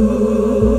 Ooh. 0.00 0.77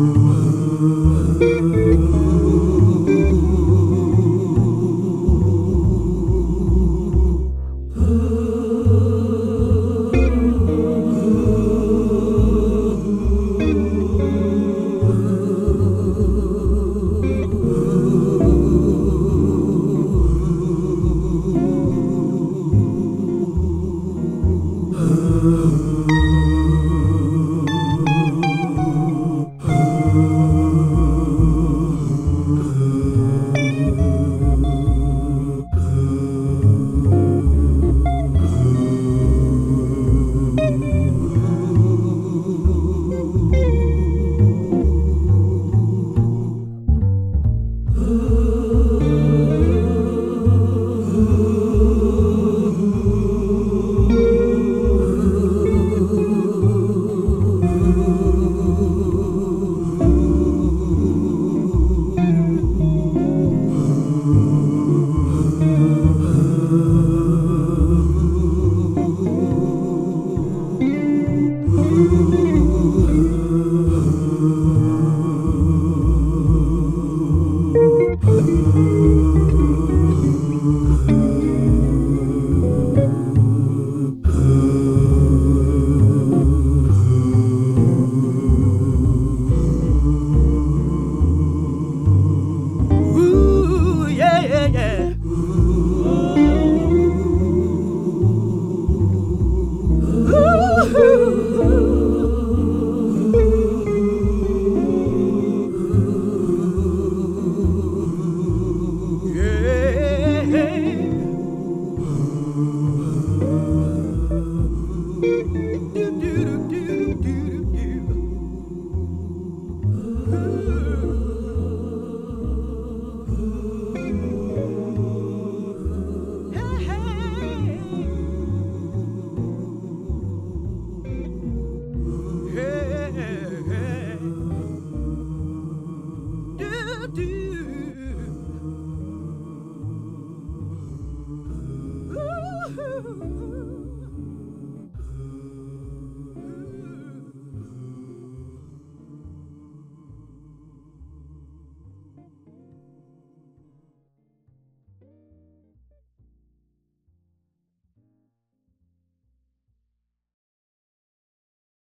Ooh. 0.00 0.47